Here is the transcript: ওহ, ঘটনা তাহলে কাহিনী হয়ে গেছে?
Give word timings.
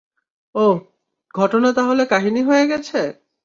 ওহ, 0.55 0.77
ঘটনা 1.35 1.69
তাহলে 1.73 2.03
কাহিনী 2.05 2.41
হয়ে 2.43 2.65
গেছে? 2.67 2.99